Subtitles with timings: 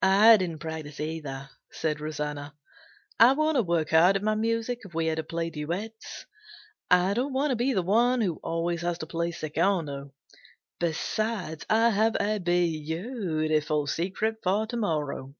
[0.00, 2.54] "I didn't practice either," said Rosanna.
[3.18, 6.26] "I want to work hard at my music if we are to play duets.
[6.88, 10.12] I don't want to be the one who always has to play secondo.
[10.78, 15.34] Besides, I have a bee u ti ful secret for to morrow."